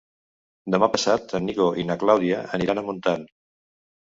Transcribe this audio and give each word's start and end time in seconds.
Demà 0.75 0.87
passat 0.95 1.35
en 1.39 1.45
Nico 1.49 1.67
i 1.83 1.85
na 1.91 1.99
Clàudia 2.05 2.41
aniran 2.59 2.83
a 2.85 2.87
Montant. 2.89 3.29